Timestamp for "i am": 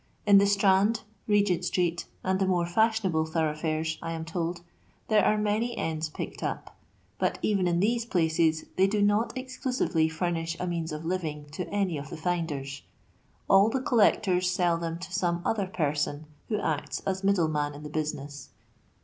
4.01-4.25